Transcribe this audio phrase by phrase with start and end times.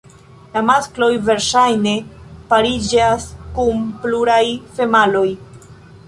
[0.53, 1.91] La maskloj verŝajne
[2.53, 4.41] pariĝas kun pluraj
[4.79, 5.27] femaloj.